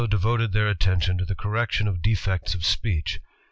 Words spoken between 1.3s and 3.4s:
correction of defects of speech.